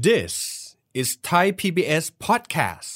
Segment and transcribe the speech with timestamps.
[0.00, 2.90] This is Thai PBS podcast.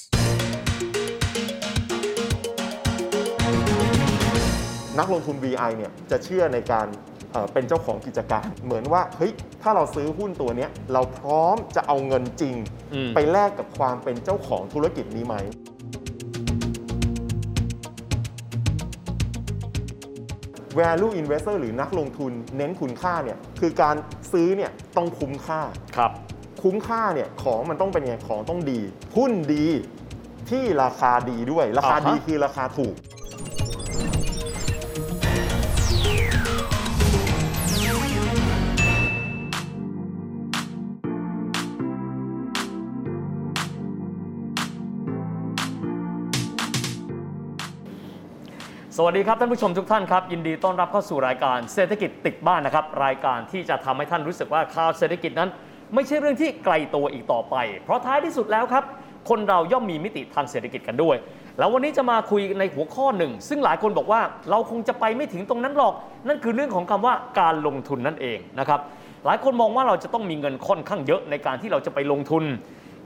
[4.99, 6.87] นักลงทุน VI เนี่ยจะเชื่อในการ
[7.33, 9.33] เอ่อเป็นเจ้าของกิจการ เหมือนว่าเฮ้ย
[9.63, 12.57] ถ้าเราซื้อหุ้นตัวเนี้ยเราพร้อมจะเอาเงินจริง
[12.95, 15.35] อืมไปแลกกับความเป็นเจ้าของธุรกิจนี้ไหม
[20.79, 23.97] value investor หรือนักลงทุนเน้นคุณค่าเนี่ยคือการ
[24.33, 25.61] ซื้อเนี่ยต้องคุ้มค่า
[25.97, 26.13] ครับ
[26.67, 28.81] คุ้มค่าเนี่ยของมันต้องเป็นไงของต้องดี
[29.17, 29.67] หุ้นดี
[30.51, 32.95] ที่ราคาดีด้วย ราคาอ่าฮะดีคือราคาถูก
[48.97, 55.51] สวัสดีครับท่านผู้ชมทุกท่านครับ ยินดีต้อนรับเข้าสู่รายการเศรษฐกิจติดบ้านนะครับ รายการที่จะทำให้ท่านรู้สึกว่าข่าวเศรษฐกิจนั้น
[55.95, 58.85] ไม่ใช่เรื่องที่ไกลตัวอีกต่อไป เพราะท้ายที่สุดแล้วครับ
[59.29, 61.17] คนเราย่อมมีมิติทางเศรษฐกิจกันด้วย
[61.59, 64.21] แล้ววันนี้จะมาคุยในหัวข้อหนึ่ง ซึ่งหลายคนบอกว่า
[64.51, 65.95] เราคงจะไปไม่ถึงตรงนั้นหรอก
[66.29, 68.81] นั่นคือเรื่องของคำว่าการลงทุนนั่นเองนะครับ
[69.27, 72.45] หลายคนมองว่าเราจะต้องมีเงินค่อนข้างเยอะในการที่เราจะไปลงทุน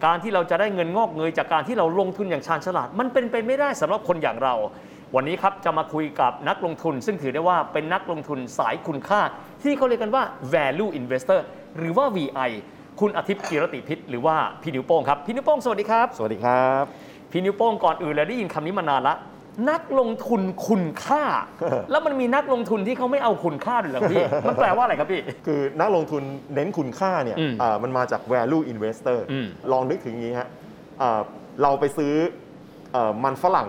[0.06, 4.54] การที่เราจะได้เงินงอกเงยจากการที่เราลงทุนอย่างชาญฉลาด มันเป็นไปไม่ได้สำหรับคนอย่างเรา
[5.14, 9.20] วันนี้ครับจะมาคุยกับนักลงทุน ซึ่งถือได้ว่าเป็นนักลงทุนสายคุณค่า
[9.62, 10.22] ที่เขาเรียกกันว่า
[10.54, 11.40] value investor
[11.78, 12.50] หรือว่า VI
[13.00, 16.84] คุณอาทิตย์กิรติพิษหรือว่าพี่นิ้วโป้งครับพี่นิ้วโป้งสวัสดีครับ สวัสดีครับ
[17.32, 19.16] พี่นิ้วโป้งก่อนอื่นเลยได้ยินคำนี้มานานละ
[19.70, 21.24] นักลงทุนคุณค่า
[21.90, 26.22] แล้วมันมีนักลงทุนที่เขาไม่เอาคุณค่าด้วยเหรอพี่ มันแปลว่าอะไรครับพี่ คือนักลงทุน
[26.54, 30.48] เน้นคุณค่าเนี่ยอืมอ่ามันมาจาก value investor อืมลองนึกถึงอย่างนี้ฮะ
[31.02, 31.20] อ่า
[31.62, 32.12] เราไปซื้อ
[32.92, 33.68] เอ่อมันฝรั่ง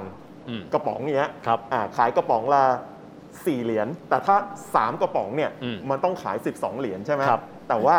[0.49, 2.63] อืมกระป๋องเนี้ยครับอ่าขายกระป๋องละ
[3.15, 4.35] 4เหรียญแต่ถ้า
[4.73, 7.41] 3 กระป๋องเนี่ยอืมมันต้องขาย 12 เหรียญใช่ไหมครับ
[7.71, 7.97] แต่ว่า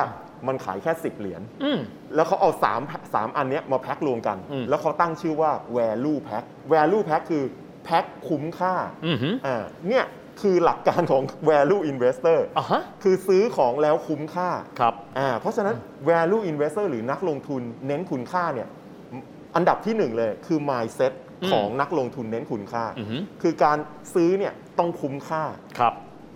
[0.48, 1.78] มันขายแค่ 10 เหรียญอืม
[2.14, 2.50] แล้วเขาเอา
[2.82, 7.44] 3 3อันเนี้ยมาแพ็ครวมกันอืมแล้วเขาตั้งชื่อว่า value pack value pack คือ
[7.84, 8.74] แพ็คคุ้มค่า
[9.06, 10.04] อือหืออ่าเนี่ย
[10.40, 14.50] คือหลักการของ value investor อะฮะคือซื้อของแล้วคุ้มค่า
[14.80, 15.76] ครับอ่าเพราะฉะนั้น
[16.08, 18.68] value investor หรือนักลงทุนเน้นคุณค่าเนี่ย
[19.56, 21.12] อันดับที่หนึ่งเลยคือ mindset
[21.42, 23.78] อืมของนักลงทุนเน้นคุณค่าอือหือคือการ
[24.14, 25.42] ซื้อเนี่ยต้องคุ้มค่า
[25.78, 25.94] ครับ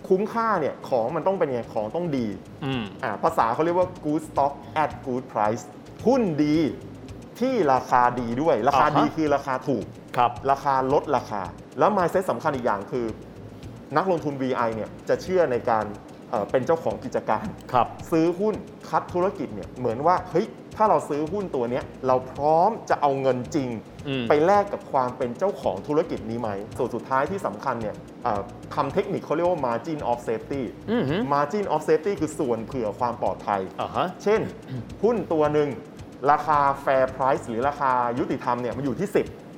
[0.08, 2.26] คุ้มค่าเนี่ยของมันต้องเป็นไงของต้องดี
[2.64, 4.52] อืมอ่าภาษาเขาเรียกว่า good stock
[4.82, 5.62] at good price
[6.06, 6.56] หุ้นดี
[7.40, 9.84] ที่ราคาดีด้วย ราคาอ่าฮะดีคือราคาถูก
[10.16, 11.42] ครับราคาลดราคา
[11.78, 13.06] แล้ว mindset สำคัญอีกอย่างคือ
[13.96, 15.84] นักลงทุน VI เนี่ยจะเชื่อในการ
[16.30, 18.54] เอ่อเป็นเจ้าของกิจการครับซื้อหุ้น
[18.88, 20.46] คัดธุรกิจเนี่ยเหมือนว่าเฮ้ย
[20.76, 23.68] ถ้าเราซื้อหุ้นตัวเนี้ยเราพร้อมจะเอาเงินจริง
[24.08, 28.40] อืมไปแลกกับความเป็นเจ้าของธุรกิจนี้ไหม ส่วนสุดท้ายที่สำคัญเนี่ยเอ่อ
[28.74, 34.40] คำเทคนิคเขาเรียกว่า margin of safety อือหือ margin of safety คือส่วนเผื่อความปลอดภัยอ่าฮะเช่น
[35.02, 35.68] หุ้นตัวหนึ่ง
[36.30, 39.08] ราคา fair price หรือราคายุติธรรมเนี่ยมันอยู่ที่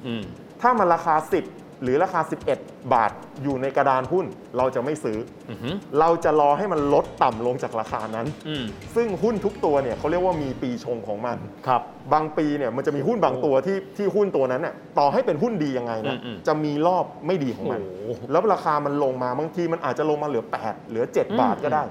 [0.06, 1.14] อืม10 ถ้ามันราคา
[1.46, 2.20] 10 หรือราคา
[2.56, 3.10] 11 บาท
[3.42, 5.18] อยู่ในกระดานหุ้น เราจะไม่ซื้อ
[5.50, 21.82] อือหือเราจะรอให้มันลดต่ำลงจากราคานั้นอืมซึ่งหุ้นทุกตัวเนี่ยเขาเรียกว่ามีปีชงของมันครับ บางปีเนี่ยมันจะมีหุ้นบางตัวที่ที่หุ้นตัวนั้นเนี่ยต่อให้เป็นหุ้นดียังไงนะอืมอืมจะมีรอบไม่ดีของมันโอ้โหแล้วราคามันลงมาบางทีมันอาจจะลงมาเหลือ 8 เหลืออืม7บาทก็ได้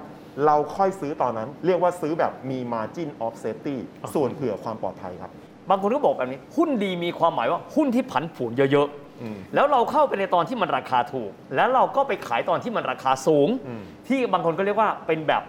[0.45, 3.75] เราค่อยซื้อตอนนั้น เรียกว่าซื้อแบบมี margin of safety
[4.13, 5.31] ส่วนเผื่อความปลอดภัยครับ
[5.69, 9.06] บางคนก็บอกแบบนี้หุ้นดีมีความหมายว่าหุ้นที่ผันผวนเยอะอืมๆ
[9.55, 15.43] แล้วเราเข้าไปในตอนที่มันราคาถูก แล้วเราก็ไปขายตอนที่มันราคาสูงอืมที่บางคนก็เรียกว่าเป็นแบบ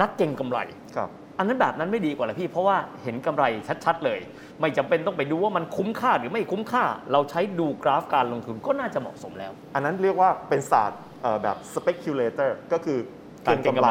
[0.00, 0.58] นักเก็งกำไร
[0.96, 3.44] ครับอันนั้นแบบนั้นไม่ดีกว่าเหรอพี่เพราะว่าเห็นกำไร
[3.84, 4.20] ชัด ๆ เลย
[4.60, 12.98] ไม่จำเป็นต้องไปดูว่ามันคุ้มค่าหรือไม่คุ้มค่า เราใช้ดูกราฟการลงทุนก็น่าจะเหมาะสมแล้ว อันนั้นเรียกว่าเป็นศาสตร์เอ่อแบบ speculator ก็คือ
[13.46, 13.88] การเก็งกำไร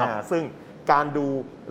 [0.00, 0.42] ครับอ่าซึ่ง
[0.92, 1.26] การดู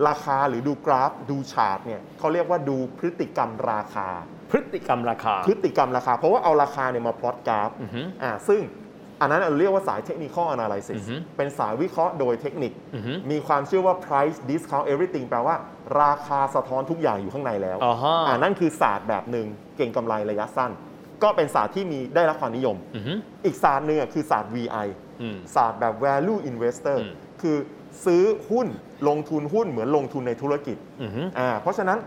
[0.08, 4.08] ราคาหรือดูกราฟดูชาร์ตเนี่ยเขาเรียกว่าดูพฤติกรรมราคา
[4.50, 8.60] พฤติกรรมราคา พฤติกรรมราคา เพราะว่าเอาราคาเนี่ยมาพลอตกราฟอือฮึอ่าซึ่ง
[9.20, 15.56] อันนั้นเราเรียกว่าสาย technical analysis อือฮึเป็นสายวิเคราะห์โดยเทคนิคอือฮึมีความเชื่อว่า price discount everything แปลว่า
[16.02, 19.46] ราคาสะท้อนทุกอย่างอยู่ข้างในแล้วอ๋อฮะอ่านั่นคือศาสตร์แบบหนึ่ง
[19.76, 20.70] เก่งกำไรระยะสั้น
[21.22, 23.12] ก็เป็นศาสตร์ที่มีได้รับความนิยมอือฮึ
[23.44, 24.86] อีกศาสตร์หนึ่งอะคือศาสตร์ VI
[25.22, 27.12] อืมศาสตร์แบบ value investor อืม
[27.42, 27.56] คือ
[28.04, 28.66] ซื้อหุ้น
[29.08, 31.98] ลงทุนหุ้นเหมือนลงทุนในธุรกิจอือฮึอ่าเพราะฉะนั้น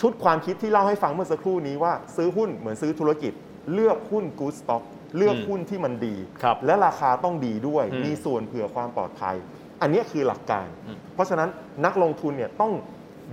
[0.00, 3.32] ชุดความคิดที่เล่าให้ฟังเมื่อสักครู่นี้ว่าซื้อหุ้นเหมือนซื้อธุรกิจ
[3.72, 4.82] เลือกหุ้น good stock
[5.16, 9.36] เลือกหุ้นที่มันดีครับและราคาต้องดีด้วยอืมมีส่วนเผื่อความปลอดภัย
[9.82, 11.48] อันเนี้ยคือหลักการอืมเพราะฉะนั้น
[11.84, 12.72] นักลงทุนเนี่ยต้อง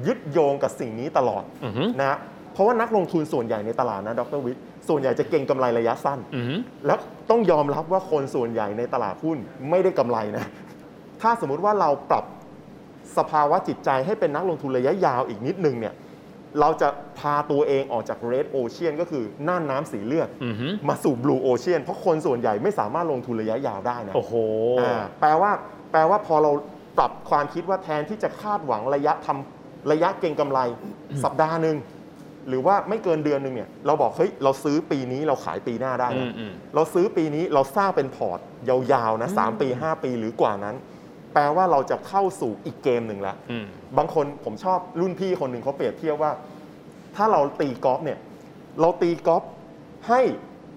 [0.08, 2.18] ยึดโยงกับสิ่งนี้ตลอดอือฮึนะฮะ
[2.54, 6.56] เพราะว่านักลงทุนส่วนใหญ่ในตลาดนะดรวิทย์ส่วนใหญ่จะเก่งกำไรระยะสั้นอือฮึ
[6.86, 6.98] แล้ว
[7.30, 9.38] ต้องยอมรับว่าคนส่วนใหญ่ในตลาดหุ้น
[9.70, 10.46] ไม่ได้กำไรนะ
[11.22, 12.26] ถ้าสมมุติว่าเราปรับ
[13.18, 15.94] สภาวะจิตใจให้เป็นนักลงทุนระยะยาวอีกนิดนึงเนี่ย
[16.60, 16.88] เราจะ
[17.20, 24.34] พาตัวเองออกจาก red ocean ก็คือน่านน้ำสีเลือดอือฮึมาสู่ blue ocean เพราะคนส่วนใหญ่ไม่สามารถลงทุนระยะยาวได้นะโอ้โห
[24.80, 25.52] อ่าแปลว่า
[25.92, 26.52] แปลว่าพอเรา
[26.98, 30.60] ปรับความคิดว่าแทนที่จะคาดหวังระยะทำระยะเก็งกำไร
[31.24, 31.78] สัปดาห์หนึ่ง
[32.50, 38.40] หรือว่าไม่เกินเดือนหนึ่งเนี่ยเราบอกเฮ้ยเราซื้อปีนี้เราขายปีหน้าได้อืนะมอืมเราซื้อปีนี้เราสร้างเป็นพอร์ต
[38.70, 40.76] ยาวๆนะสามปี5ปีหรือกว่านั้น
[41.38, 43.66] แปลว่าเราจะเข้าสู่อีกเกมหนึ่งแล้วอืม
[43.98, 46.32] บางคนผมชอบรุ่นพี่คนหนึ่งเขาเปรียบเทียบว่า
[47.16, 48.20] ถ้าเราตีกอล์ฟเนี่ย
[48.82, 49.44] เราตีกอล์ฟ
[50.08, 50.22] ให้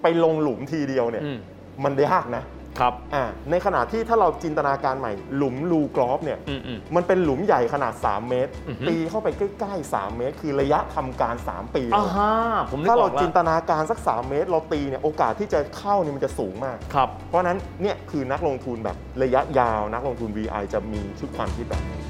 [0.02, 1.38] ไปลงหลุมทีเดียวเนี่ย อืม
[1.84, 2.42] มันยากนะ
[2.80, 12.32] ครับอ่าในขณะที่ถ้าเราจินตนาการใหม่ หลุมลูกอล์ฟเนี่ยอืมอืมมันเป็นหลุมใหญ่ขนาด 3 เมตรอือฮึตีเข้าไปใกล้ๆ 3 เมตร คือระยะทำการ 3 ปีเลยอ่าฮะ
[12.72, 22.00] ผมนึกถ้าอเราอกแล้จิวนตนาการสัก 3 เมตร เราตีเนี่ยโอกาสที่จะเข้าเนี่ยมันจะสูงมากครับเพราะฉะนั้นเนี่ยคือนักลงทุนแบบระยะยาว นักลงทุน VI จะมีชุดความคิดแบบนี้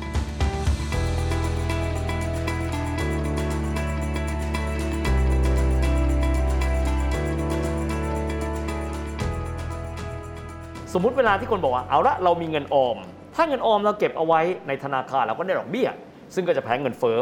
[10.92, 12.96] สมมุติเวลาที่คนบอกว่าเอาละเรามีเงินออม
[13.34, 15.88] ถ้าเงินออมเราเก็บเอาไว้ในธนาคารเราก็ได้ดอกเบี้ย
[16.34, 17.18] ซึ่งก็จะแพงเงินเฟ้อ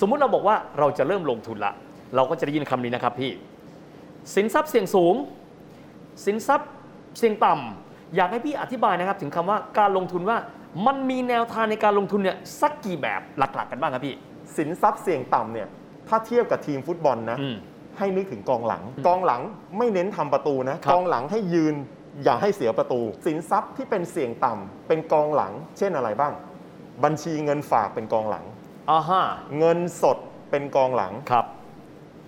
[0.00, 1.72] สมมุติเราบอกว่าเราจะเริ่มลงทุนละ
[2.14, 3.32] เราก็จะได้ยินคำนี้นะครับพี่
[4.34, 5.14] สินทรัพย์เสี่ยงสูง
[6.24, 6.70] สินทรัพย์
[7.18, 10.38] เสี่ยงต่ำอยากให้พี่อธิบายนะครับ ถึงคำว่าการลงทุนว่า
[10.86, 14.14] มันมีแนวทางในการลงทุนเนี่ยสักกี่แบบหลัก ๆ กันบ้างครับพี่
[14.56, 15.68] สินทรัพย์เสี่ยงต่ำเนี่ย
[16.08, 17.56] ถ้าเทียบกับทีมฟุตบอลนะอืม
[17.98, 19.40] ให้นึกถึงกองหลัง กองหลัง
[19.78, 21.74] ไม่เน้นทำประตูนะครับกองหลังให้ยืน
[22.24, 26.32] อย่าให้เสียประตู สินทรัพย์ที่เป็นเสี่ยงต่ำเป็นกองหลัง เช่นอะไรบ้าง
[27.04, 28.44] บัญชีเงินฝากเป็นกองหลัง
[28.90, 29.22] อ่าฮะ
[29.58, 30.18] เงินสด
[30.50, 31.46] เป็นกองหลังครับ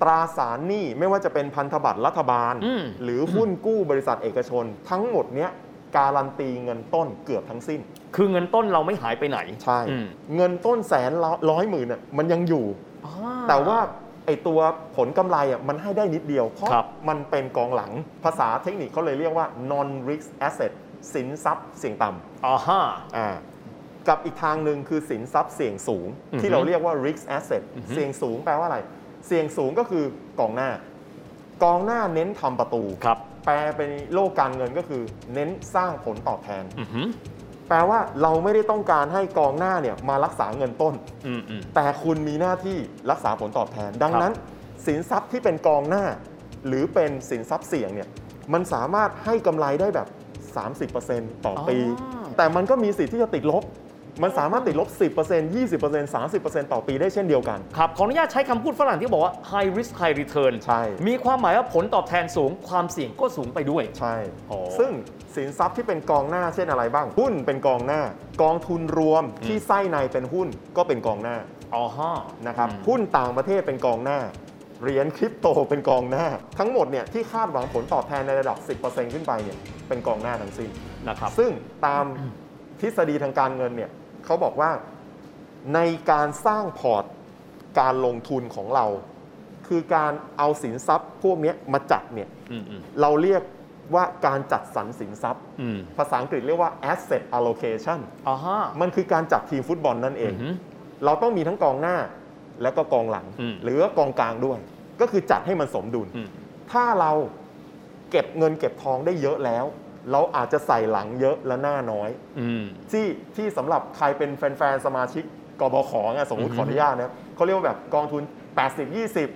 [0.03, 5.51] ตราสารหนี้ไม่ว่าจะเป็นพันธบัตรรัฐบาลอืมหรือหุ้นกู้บริษัทเอกชน ทั้งหมดเนี้ย
[5.97, 7.81] การันตีเงินต้นเกือบทั้งสิ้น
[8.17, 10.07] คือเงินต้นเราไม่หายไปไหน ใช่อืม
[10.37, 11.13] เงินต้นแสน
[11.51, 12.65] ร้อยหมื่นน่ะมันยังอยู่
[13.07, 13.11] อ่
[13.49, 13.79] แต่ว่า
[14.27, 14.61] ไอตัว
[14.97, 17.93] ผลกำไรอะมันให้ได้นิดเดียว เพราะครับมันเป็นกองหลัง
[18.25, 20.73] ภาษาเทคนิคเขาเลยเรียกว่า non risk asset
[21.15, 22.09] สินทรัพย์เสี่ยงต่
[22.47, 23.29] อ่าฮะำอ่า
[24.09, 28.79] กับอีกทางหนึ่งคือสินทรัพย์เสี่ยงสูงอือฮึที่เราเรียกว่า risk asset อือฮึเสี่ยงสูงแปลว่าอะไร
[29.27, 30.05] เสี่ยงสูงก็คือ
[30.41, 30.71] กองหน้า
[31.65, 35.03] กองหน้าเน้นทำประตูครับแปลเป็นโลกการเงินก็คือ
[35.35, 37.07] เน้นสร้างผลตอบแทนอือหือ
[37.69, 40.95] แปลว่าเราไม่ได้ต้องการให้กองหน้าเนี่ยมารักษาเงินต้น
[41.27, 42.79] อืมอืม แต่คุณมีหน้าที่
[43.11, 44.33] รักษาผลตอบแทน ดังนั้น
[44.87, 46.05] สินทรัพย์ที่เป็นกองหน้า
[46.67, 48.09] หรือเป็นสินทรัพย์เสี่ยงเนี่ย
[48.53, 50.09] มันสามารถให้กำไรได้แบบ
[50.77, 53.63] 30%ต่อปี อ๋อ แต่มันก็มีสิทธิ์ที่จะติดลบ
[54.23, 55.15] มันสามารถติดลบ 10% 20%
[56.65, 64.15] 30%ต่อปีได้เช่นเดียวกัน ครับ ขออนุญาตใช้คำพูดฝรั่งที่บอกว่า high risk high return ใช่ มีความหมายว่าผลตอบแทนสูงความเสี่ยงก็สูงไปด้วย ใช่
[64.51, 64.91] อ๋อซึ่ง
[65.35, 68.03] สินทรัพย์ที่เป็นกองหน้าเช่นอะไรบ้าง หุ้นเป็นกองหน้า
[68.43, 71.37] กองทุนรวมที่ไส้ในเป็นหุ้นก็เป็นกองหน้า
[71.75, 72.13] อ๋อฮะ
[72.47, 74.19] นะครับอืมหุ้นต่างประเทศเป็นกองหน้า
[74.83, 76.27] เหรียญคริปโตเป็นกองหน้า
[76.59, 79.59] ทั้งหมดเนี่ยที่คาดหวังผลตอบแทนในระดับ 10%ขึ้นไปเนี่ย
[79.89, 80.71] เป็นกองหน้าทั้งสิ้น
[81.09, 81.51] นะครับซึ่ง
[81.87, 82.05] ตาม
[82.81, 83.91] ทฤษฎีทางการเงินเนี่ย
[84.25, 84.71] เขาบอกว่า
[85.75, 85.81] ใน
[86.11, 87.05] การสร้างพอร์ต
[87.81, 88.87] การลงทุนของเรา
[89.67, 93.43] คือการเอาสินทรัพย์พวกเนี้ยมาจัดเนี่ยอืมอืมเราเรียก
[93.95, 97.99] ว่าการจัดสรรสินทรัพย์อืมภาษาอังกฤษเรียกว่า asset allocation
[98.29, 100.55] อ๋อฮะมันคือการจัดทีมฟุตบอลนั่นเองอือหือ
[101.05, 101.97] เราต้องมีทั้งกองหน้า
[102.63, 104.59] แล้วก็กองหลังอืมหรือว่ากองกลางด้วย
[105.01, 106.29] ก็คือจัดให้มันสมดุลอืม
[106.73, 107.13] ถ้าเรา
[108.11, 109.65] เก็บเงินเก็บทองได้เยอะแล้ว
[110.13, 113.07] เราอาจจะใส่หลังเยอะและหน้าน้อยอืมที่
[113.37, 115.25] ที่สำหรับใครเป็นแฟนๆสมาชิก
[115.61, 118.23] กบขไงสมมติอือฮึขออนุญาตนะเขาเรียกว่าแบบกองทุน
[118.55, 118.79] 80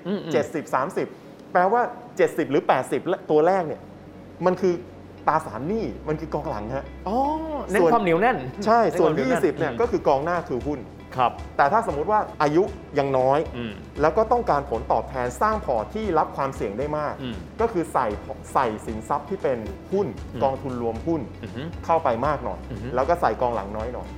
[0.08, 0.74] อืม20 70
[1.06, 1.82] 30 แปลว่า
[2.16, 3.80] 70 หรือ 80และตัวแรกเนี่ย
[4.46, 4.74] มันคือ
[5.28, 7.16] ตราสารหนี้มันคือกองหลังฮะอ๋อ
[7.70, 10.78] เน้นส่วนความเหนียวแน่น ใช่ ส่วนเน้คามหแ20 เนี่ยก็คือกองหน้าคือหุ้น
[11.16, 12.62] ครับ แต่ถ้าสมมุติว่าอายุ
[12.98, 18.06] ยังน้อย อืม แล้วก็ต้องการผลตอบแทนสร้างพอร์ตที่รับความเสี่ยงได้มาก อืมก็คือใส่
[18.52, 19.58] ใส่สินทรัพย์ที่เป็น
[19.92, 24.08] หุ้นอืม กองทุนรวมหุ้นอือหือ เข้าไปมากหน่อยอือฮึ แล้วก็ใส่กองหลังน้อยหน่อย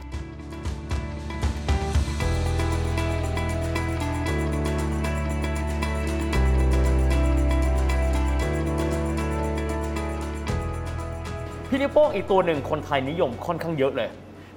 [11.73, 14.11] พี่นิ้วโป้งอีกตัวหนึ่งคนไทยนิยมค่อนข้างเยอะเลย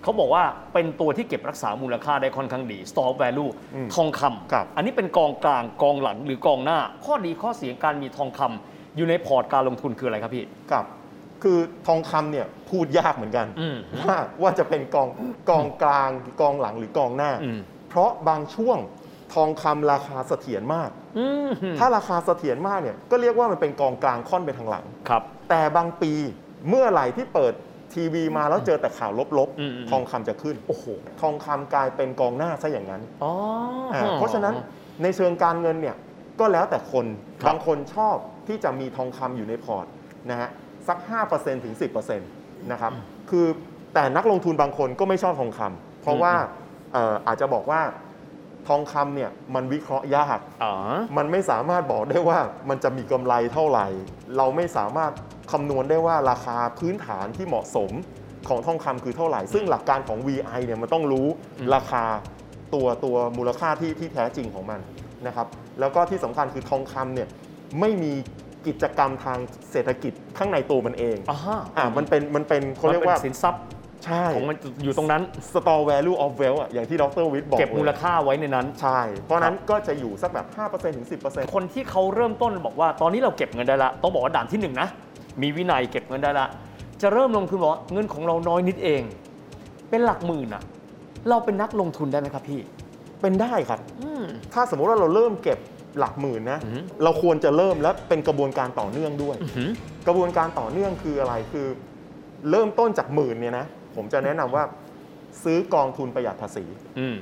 [0.03, 0.43] เขาบอกว่า
[0.73, 10.85] เป็นตัวที่เก็บรักษามูลค่าได้ค่อนข้างดี store value อืมทองคำครับอันนี้เป็นกองกลางกองหลังหรือกองหน้า ข้อดีข้อเสียการมีทองคำอยู่ในพอร์ตการลงทุนคืออะไรครับพี่กับ
[11.43, 11.57] คือ
[11.87, 15.07] ทองคำเนี่ยพูดยากเหมือนกันอืมว่าว่าจะเป็นกอง
[15.49, 16.09] กองกลาง
[16.41, 18.77] กองหลังหรือกองหน้าอืมเพราะบางช่วง
[19.33, 26.13] ทองคำราคาเสถียรมากอืมถ้าราคาเสถียรมากเนี่ยก็เรียกว่ามันเป็นกองกลางค่อนไปทางหลังครับ แต่บางปี
[26.69, 27.53] เมื่อไหร่ที่เปิด
[27.93, 30.85] ทีวีมาแล้วเจอแต่ข่าวลบอืมอืมๆทองคำจะขึ้น โอ้โห
[31.21, 33.31] ทองคำกลายเป็นกองหน้าซะอย่างนั้นอ๋อ
[33.93, 34.53] ออ่าเพราะฉะนั้น
[35.03, 35.95] ในเชิงการเงินเนี่ย
[36.39, 37.05] ก็แล้วแต่คน
[37.41, 38.15] ครับบางคนชอบ
[38.47, 39.85] ที่จะมีทองคำอยู่ในพอร์ต
[40.29, 40.49] นะฮะ
[40.87, 40.97] สัก
[41.31, 42.91] 5%ถึง 10%นะครับ
[43.29, 43.45] คือ
[43.93, 46.33] แต่นักลงทุนบางคนก็ไม่ชอบทองคำเพราะว่า
[46.93, 47.81] เอ่ออาจจะบอกว่า
[48.67, 50.73] ทองคำเนี่ยมันวิเคราะห์ยากอ๋อ
[51.17, 53.87] มันไม่สามารถบอกได้ว่ามันจะมีกำไรเท่าไหร่
[54.37, 55.11] เราไม่สามารถ
[55.51, 57.91] คำนวณได้ว่าราคาพื้นฐานที่เหมาะสม
[58.47, 61.27] ของทองคำคือเท่าไหร่ ซึ่งหลักการของ VI เนี่ยมันต้องรู้
[61.59, 62.03] อืมราคา
[62.73, 64.79] ตัวตัวมูลค่าที่ที่แท้จริงของมัน
[65.27, 65.47] นะครับ
[65.79, 67.27] แล้วก็ที่สำคัญคือทองคำเนี่ย
[67.79, 68.13] ไม่มี
[68.67, 69.39] กิจกรรมทาง
[69.71, 73.63] เศรษฐกิจข้างในตัวมันเองอ่าฮะอ่ามันเป็นมันเป็นเขาเรียกว่ามันป็นสินทรัพย์
[74.05, 75.21] ใช่ของมันอยู่ตรงนั้น
[75.51, 84.87] store value of wealth อะอย่างที่ดรวิทย์บอกเก็บลยมูลค่าไว้ในนั้น ใช่ เพราะฉะนั้นก็จะอยู่สักแบบ5%ถึง10%คนที่เขาเริ่มต้นบอกว่าตอนนี้เราเก็บเงินได้ละต้องบอกว่าด่านที่หนึ่งนะ
[85.41, 86.47] มีวินัยเก็บเงินได้ละ
[87.01, 89.01] จะเริ่มลงทุนบอกว่าเงินของเราน้อยนิดเอง
[89.89, 90.63] เป็นหลักหมื่นอะ
[91.29, 92.61] เราเป็นนักลงทุนได้ไหมครับพี่
[93.21, 94.23] เป็นได้ครับอืม
[94.53, 95.59] ถ้าสมมุติว่าเราเริ่มเก็บ
[95.99, 99.69] หลักหมื่นนะอือหือเราควรจะเริ่มและเป็นกระบวนการต่อเนื่องด้วยอื้อหือ
[100.07, 101.67] กระบวนการต่อเนื่องคืออะไรคือ
[102.51, 104.63] เริ่มต้นจากหมื่นเนี่ยนะผมจะแนะนำว่า
[105.43, 106.65] ซื้อกองทุนประหยัดภาษี
[106.99, 107.15] อืม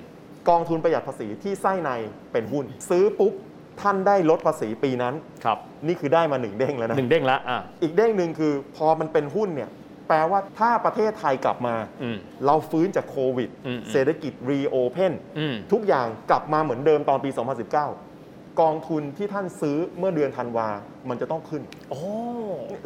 [0.49, 1.91] กองทุนประหยัดภาษีที่ไส้ใน
[2.31, 3.33] เป็นหุ้น ซื้อปุ๊บ
[3.81, 5.13] ท่านได้ลดภาษีปีนั้น
[5.45, 5.57] ครับ
[5.87, 9.69] นี่คือได้มาหนึ่งเด้งแล้วนะหนึ่งเด้งละอะ อีกเด้งหนึ่งคือพอมันเป็นหุ้นเนี่ย
[10.07, 20.69] แปลว่าถ้าประเทศไทยกลับมา อืม เราฟื้นจากโควิด อืม เศรษฐกิจรีโอเพนอืม ทุกอย่างกลับมาเหมือนเดิมตอนปี 2019 กองทุนที่ท่านซื้อเมื่อเดือนธันวา
[21.09, 22.01] มันจะต้องขึ้น โอ้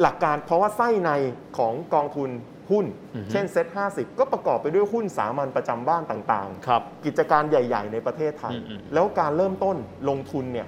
[0.02, 1.10] หลักการเพราะว่าไส้ใน
[1.58, 2.30] ของกองทุน
[2.70, 9.76] หุ้น อือฮึ เช่นเซ็ต50ก็ประกอบไปด้วยหุ้นสามัญประจำบ้านต่างครับ ๆ กิจการใหญ่ ๆ ในประเทศไทย อืมอืม แล้วการเริ่มต้น
[10.08, 10.66] ลงทุนเนี่ย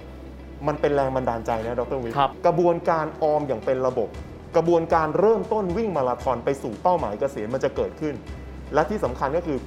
[0.67, 4.09] มันเป็นแรงบันดาลใจนะดรวิทย์ครับ กระบวนการออมอย่างเป็นระบบ
[4.55, 8.13] กระบวนการเริ่มต้นวิ่งมาราธอนไปสู่เป้าหมายเกษียณมันจะเกิดขึ้น
[8.73, 9.57] และที่สำคัญก็คือ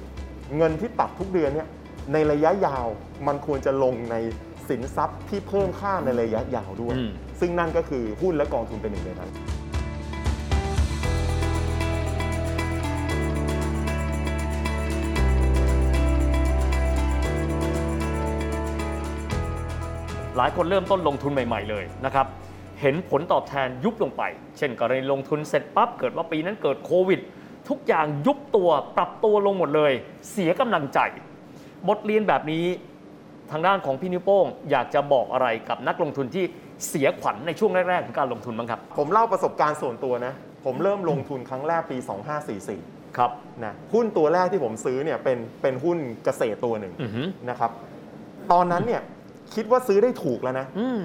[0.57, 1.67] เงินที่ตัดทุกเดือนเนี่ย
[2.13, 2.87] ในระยะยาว
[3.27, 4.15] มันควรจะลงใน
[4.69, 7.09] สินทรัพย์ที่เพิ่มค่าในระยะยาวด้วยอืม
[7.39, 9.29] ซึ่งนั่นก็คือหุ้นและกองทุนเป็นหนึ่งในนั้น
[20.37, 22.27] หลายคนเริ่มต้นลงทุนใหม่ ๆ เลยนะครับ
[22.81, 24.23] เห็นผลตอบแทนยุบลงไป
[24.57, 27.19] เช่นกรณีลงทุนเสร็จปั๊บเกิดว่าปีนั้นเกิดโควิด
[27.69, 29.93] ทุกอย่างยุบตัวปรับตัวลงหมดเลย
[30.31, 30.99] เสียกำลังใจ
[31.87, 32.65] บทเรียนแบบนี้
[33.51, 36.45] ทางด้านของพี่นิ้วโป้ง อยากจะบอกอะไรกับนักลงทุนที่
[36.87, 40.33] เสียขวัญในช่วงแรกๆของการลงทุนบ้างครับ ผมเล่าประสบการณ์ส่วนตัวนะ
[40.65, 41.97] ผมเริ่มลงทุนครั้งแรกปี
[42.57, 43.31] 2544 ครับ
[43.63, 47.71] นะหุ้นตัวแรกที่ผมซื้อเนี่ยเป็นเป็นหุ้นเกษตรตัวหนึ่งอือหือนะครับ
[48.51, 49.01] ตอนนั้นเนี่ย
[49.55, 51.01] คิดว่าซื้อได้ถูกแล้วนะ อืม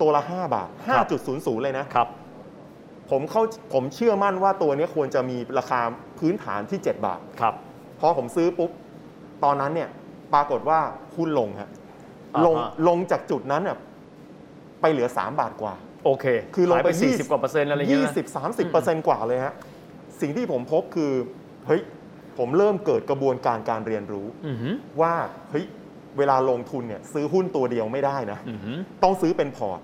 [0.00, 2.08] ตัวละ 5 บาท ครับ 5.00 เลยนะ ครับ
[3.10, 5.80] ผมเข้าผมเชื่อมั่นว่าตัวเนี้ยควรจะมีราคา
[6.18, 7.54] พื้นฐานที่ 7 บาท ครับ
[8.00, 8.70] พอผมซื้อปุ๊บ
[9.44, 9.88] ตอนนั้นเนี่ย
[10.34, 10.78] ปรากฏว่า
[11.16, 11.70] หุ้นลงฮะ
[12.34, 12.56] อ่าฮะ ลง
[12.88, 13.76] ลงจากจุดนั้นเนี่ย
[14.80, 15.74] ไปเหลือ 3 บาทกว่า
[16.04, 16.24] โอเค
[16.54, 19.54] คือลงไปหาย40 กว่าเปอร์เซ็นต์อะไรอย่างเงี้ยนะ20 30เปอร์เซ็นต์กว่าเลยฮะ
[20.20, 21.12] สิ่งที่ผมพบคือ
[21.66, 21.82] เฮ้ย
[22.38, 25.14] ผมเริ่มเกิดกระบวนการการเรียนรู้ อือหือว่า
[25.50, 25.66] เฮ้ย
[26.18, 29.80] เวลาลงทุนเนี่ยซื้อหุ้นตัวเดียวไม่ได้นะอือหือต้องซื้อเป็นพอร์ต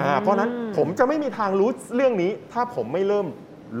[0.00, 3.26] อ่าเพราะฉะนั้นผมจะไม่มีทางรู้เรื่องนี้ ถ้าผมไม่เริ่ม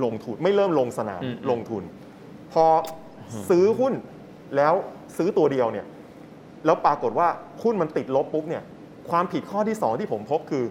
[0.04, 1.82] ลงทุนไม่เริ่มลงสนามอืมลงทุน
[2.52, 2.64] พอ
[3.50, 3.94] ซื้อหุ้น
[4.56, 4.74] แล้ว
[5.16, 5.86] ซื้อตัวเดียวเนี่ย
[6.66, 7.28] แล้วปรากฏว่า
[7.62, 8.62] หุ้นมันติดลบปุ๊บเนี่ย
[9.10, 10.64] ความผิดข้อที่สองที่ผมพบคือ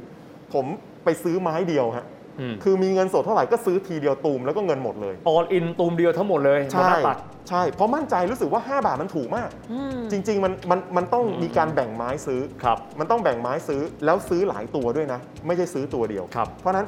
[0.53, 0.65] ผม
[1.03, 2.23] ไปซื้อไม้เดียวฮะอืม
[2.63, 7.17] คือมีเงินสดเท่าไหร่ก็ซื้อทีเดียวตูมแล้วก็เงินหมดเลยออลอินตูมเดียวทั้งหมดเลยบนหใช่น้าตัก
[7.49, 16.87] ใช่ เพราะมั่นใจรู้สึกว่า 5 บาทมันถูกมากอืมจริง ๆ มันมันมันต้องอืมมีการแบ่งไม้ซื้อครับมันต้องแบ่งไม้ซื้อแล้วซื้อหลายตัวด้วยนะ ไม่ใช่ซื้อตัวเดียวครับเพราะฉะนั้น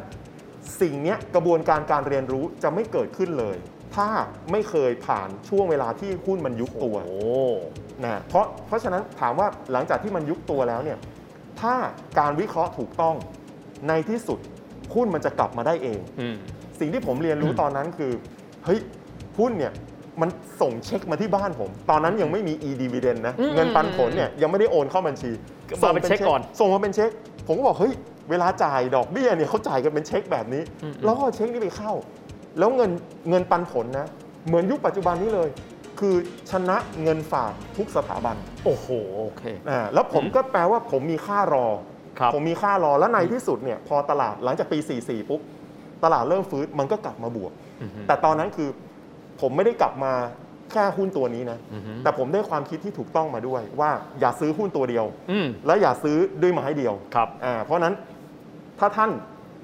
[0.82, 3.58] สิ่งเนี้ยกระบวนการการเรียนรู้จะไม่เกิดขึ้นเลย
[3.96, 4.08] ถ้า
[4.52, 7.18] ไม่เคยผ่านช่วงเวลาที่หุ้นมันยุบตัวโอ้
[8.04, 10.98] นะเพราะเพราะฉะนั้นถามว่าหลังจากที่มันยุบตัวแล้วเนี่ย
[11.62, 11.74] ถ้า
[12.20, 13.16] การวิเคราะห์ถูกต้อง
[13.88, 14.40] ในที่สุด
[14.94, 16.36] หุ้นมันจะกลับมาได้เองอืม
[16.80, 18.12] สิ่งที่ผมเรียนรู้ตอนนั้นคือ
[18.66, 18.80] เฮ้ย
[19.40, 19.74] หุ้นเนี่ย
[20.22, 20.30] มัน
[20.62, 25.32] ส่งเช็คมาที่บ้านผม ตอนนั้นยังไม่มี e-dividend นะอืมเงินปันผลเนี่ยยังไม่ได้โอนเข้าบัญชี
[25.70, 27.10] ก็มาเป็นเช็คก่อน ส่งมาเป็นเช็ค
[27.48, 27.94] ผมก็บอกเฮ้ย
[28.30, 31.92] เวลาจ่ายดอกเบี้ยเนี่ยเขาจ่ายกันเป็นเช็คแบบนี้อืมแล้วก็เอาเช็คนี้ไปเข้า
[32.60, 32.92] แล้วเงิน
[33.30, 34.08] เงินปันผลนะ
[34.48, 35.50] เหมือนยุคปัจจุบันนี้เลย
[36.00, 36.16] คือ
[36.52, 38.88] ชนะเงินฝากทุกสถาบัน โอ้โห
[39.20, 41.68] โอเคอ่าแล้วผมก็แปลว่าผมมีค่ารอ
[42.20, 45.42] ครับผมมีค่ารอแล้วในที่สุดเนี่ยพอตลาดหลังจากปี 44 ปุ๊บ
[46.04, 48.70] ตลาดเริ่มฟื้นมันก็กลับมาบวกอือหือแต่ตอนนั้นคือ
[49.42, 50.14] ผมไม่ได้กลับมา
[50.72, 57.94] แค่หุ้นตัวนี้นะอือหือแต่ผมได้ความคิดที่ถูกต้องมาด้วยว่าอย่าซื้อหุ้นตัวเดียวอืมและอย่าซื้อด้วยไม้เดียวครับอ่าเพราะฉะนั้น
[58.80, 59.12] ถ้าท่าน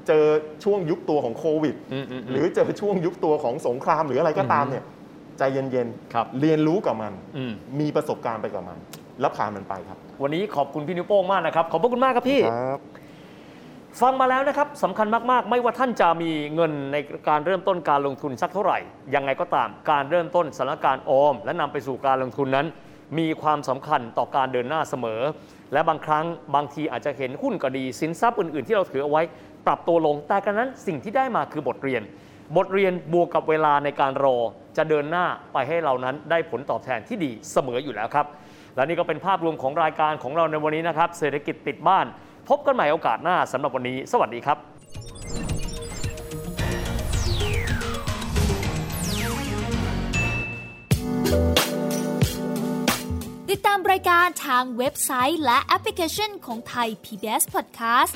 [0.08, 0.26] เจอ
[0.64, 4.84] ช่วงยุบตัวของโควิดอืมอืมอืมหรือเจอช่วงยุบตัวของสงครามหรืออะไรก็ตามเนี่ย
[5.38, 8.78] ใจเย็นครับเรียนรู้กับมันอืมมีประสบการณ์ไปกับมัน
[9.20, 12.80] แล้วผ่านมันไปครับ วันนี้ขอบคุณพี่นิ้วโป้งมากนะครับ ขอบพระคุณมากครับพี่ ครับ
[14.02, 16.98] ฟังมาแล้วนะครับสำคัญมากๆ ไม่ว่าท่านจะมีเงินใน
[17.30, 18.80] การเริ่มต้นการลงทุนสักเท่าไหร่
[19.16, 22.68] ยังไงก็ตามการเริ่มต้นสถานการณ์ออม และนำไปสู่การลงทุนนั้น
[23.20, 25.22] มีความสำคัญต่อการเดินหน้าเสมอ
[25.74, 26.26] และบางครั้ง
[26.56, 29.24] บางทีอาจจะเห็นหุ้นก็ดี สินทรัพย์อื่นๆ ที่เราถือเอาไว้
[29.66, 32.02] ปรับตัวลงแต่กันนั้นสิ่งที่ได้มาคือบทเรียน
[32.58, 34.38] บทเรียนบวกกับเวลาในการรอ
[34.78, 38.26] จะเดินหน้าไปให้เรานั้นได้ผลตอบแทนที่ดีเสมออยู่แล้วครับ
[38.76, 42.06] และนี่ก็เป็นภาพรวมของรายการของเราในวันนี้นะครับ เศรษฐกิจติดบ้าน
[42.50, 44.58] พบกันใหม่โอกาสหน้าสำหรับวันนี้ สวัสดีครับ
[53.50, 58.14] ติดตามรายการทางเว็บไซต์และแอปพลิเคชันของไทย PBS Podcast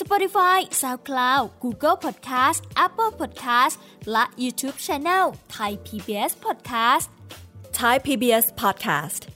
[0.00, 3.74] Spotify SoundCloud Google Podcast Apple Podcast
[4.12, 5.24] และ YouTube Channel
[5.56, 7.06] Thai PBS Podcast
[7.80, 9.35] Thai PBS podcast.